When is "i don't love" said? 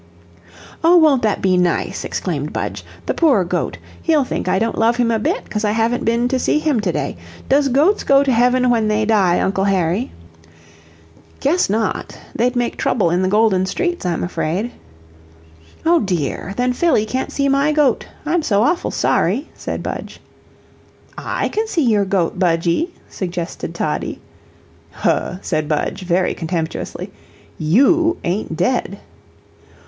4.47-4.95